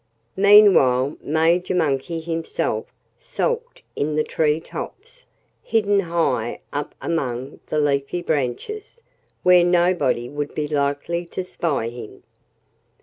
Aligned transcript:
Meanwhile 0.41 1.17
Major 1.21 1.75
Monkey 1.75 2.21
himself 2.21 2.91
sulked 3.19 3.83
in 3.95 4.15
the 4.15 4.23
tree 4.23 4.59
tops, 4.59 5.27
hidden 5.61 5.99
high 5.99 6.59
up 6.73 6.95
among 6.99 7.59
the 7.67 7.77
leafy 7.79 8.23
branches, 8.23 9.03
where 9.43 9.63
nobody 9.63 10.27
would 10.27 10.55
be 10.55 10.67
likely 10.67 11.23
to 11.27 11.43
spy 11.43 11.89
him. 11.89 12.23